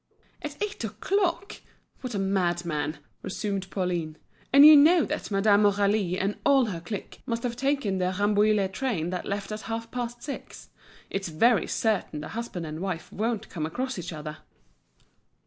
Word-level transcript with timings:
"At 0.41 0.57
eight 0.63 0.83
o'clock! 0.83 1.57
what 1.99 2.15
a 2.15 2.17
madman!" 2.17 2.97
resumed 3.21 3.69
Pauline. 3.69 4.17
"And 4.51 4.65
you 4.65 4.75
know 4.75 5.05
that 5.05 5.29
Madame 5.29 5.61
Aurélie 5.61 6.17
and 6.19 6.37
all 6.43 6.65
her 6.65 6.81
clique 6.81 7.21
must 7.27 7.43
have 7.43 7.55
taken 7.55 7.99
the 7.99 8.05
Rambouillet 8.17 8.69
train 8.73 9.11
that 9.11 9.27
left 9.27 9.51
at 9.51 9.61
half 9.69 9.91
past 9.91 10.23
six. 10.23 10.69
It's 11.11 11.29
very 11.29 11.67
certain 11.67 12.21
the 12.21 12.29
husband 12.29 12.65
and 12.65 12.79
wife 12.79 13.11
won't 13.13 13.47
come 13.49 13.67
across 13.67 13.99
each 13.99 14.11
other." 14.11 14.37